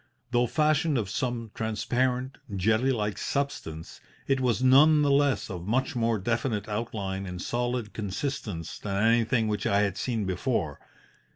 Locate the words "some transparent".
1.11-2.39